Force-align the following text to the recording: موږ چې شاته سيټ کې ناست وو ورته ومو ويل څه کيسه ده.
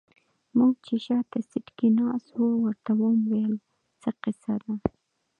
موږ 0.57 0.73
چې 0.85 0.95
شاته 1.05 1.39
سيټ 1.49 1.67
کې 1.77 1.87
ناست 1.97 2.29
وو 2.37 2.49
ورته 2.63 2.91
ومو 2.99 3.25
ويل 3.31 3.55
څه 4.01 4.09
کيسه 4.21 4.53
ده. 4.63 4.73